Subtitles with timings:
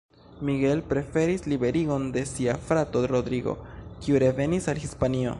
[0.45, 3.53] Miguel preferis liberigon de sia frato Rodrigo,
[4.07, 5.29] kiu revenis al Hispanio.